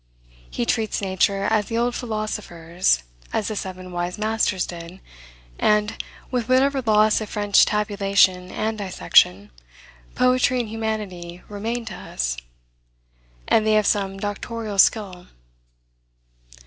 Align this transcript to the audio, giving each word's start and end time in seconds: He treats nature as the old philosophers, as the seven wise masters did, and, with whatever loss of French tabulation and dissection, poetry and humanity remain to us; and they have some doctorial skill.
He 0.49 0.65
treats 0.65 0.99
nature 0.99 1.43
as 1.43 1.67
the 1.67 1.77
old 1.77 1.93
philosophers, 1.93 3.03
as 3.31 3.49
the 3.49 3.55
seven 3.55 3.91
wise 3.91 4.17
masters 4.17 4.65
did, 4.65 4.99
and, 5.59 5.95
with 6.31 6.49
whatever 6.49 6.81
loss 6.81 7.21
of 7.21 7.29
French 7.29 7.63
tabulation 7.65 8.49
and 8.49 8.79
dissection, 8.79 9.51
poetry 10.15 10.59
and 10.59 10.69
humanity 10.69 11.43
remain 11.47 11.85
to 11.85 11.93
us; 11.95 12.35
and 13.47 13.63
they 13.67 13.73
have 13.73 13.85
some 13.85 14.17
doctorial 14.17 14.79
skill. 14.79 15.27